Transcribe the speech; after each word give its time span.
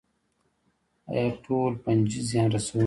ایا 1.11 1.25
ټولې 1.43 1.75
فنجي 1.83 2.21
زیان 2.29 2.47
رسوونکې 2.55 2.79
دي 2.79 2.79